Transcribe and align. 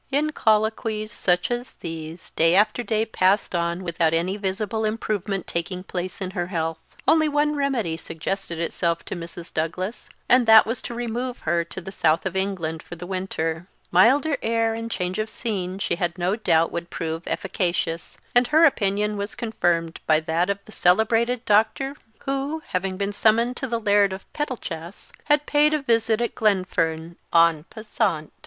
In 0.09 0.31
colloquies 0.31 1.11
such 1.11 1.51
as 1.51 1.73
these 1.81 2.31
day 2.31 2.55
after 2.55 2.81
day 2.81 3.05
passed 3.05 3.53
on 3.53 3.83
without 3.83 4.15
any 4.15 4.35
visible 4.35 4.83
improvement 4.83 5.45
taking 5.45 5.83
place 5.83 6.21
in 6.21 6.31
her 6.31 6.47
health. 6.47 6.79
Only 7.07 7.29
one 7.29 7.55
remedy 7.55 7.97
suggested 7.97 8.57
itself 8.57 9.05
to 9.05 9.15
Mrs. 9.15 9.53
Douglas, 9.53 10.09
and 10.27 10.47
that 10.47 10.65
was 10.65 10.81
to 10.81 10.95
remove 10.95 11.41
her 11.41 11.63
to 11.65 11.79
the 11.79 11.91
south 11.91 12.25
of 12.25 12.35
England 12.35 12.81
for 12.81 12.95
the 12.95 13.05
winter. 13.05 13.67
Milder 13.91 14.37
air 14.41 14.73
and 14.73 14.89
change 14.89 15.19
of 15.19 15.29
scene 15.29 15.77
she 15.77 15.97
had 15.97 16.17
no 16.17 16.35
doubt 16.35 16.71
would 16.71 16.89
prove 16.89 17.21
efficacious; 17.27 18.17
and 18.33 18.47
her 18.47 18.65
opinion 18.65 19.17
was 19.17 19.35
confirmed 19.35 19.99
by 20.07 20.19
that 20.19 20.49
of 20.49 20.65
the 20.65 20.71
celebrated 20.71 21.45
Dr., 21.45 21.95
who, 22.21 22.63
having 22.69 22.97
been 22.97 23.13
summoned 23.13 23.55
to 23.57 23.67
the 23.67 23.79
Laird 23.79 24.13
of 24.13 24.25
Pettlechass, 24.33 25.11
had 25.25 25.45
paid 25.45 25.75
a 25.75 25.81
visit 25.83 26.21
at 26.21 26.33
Glenfern 26.33 27.17
_en 27.31 27.65
passant. 27.69 28.31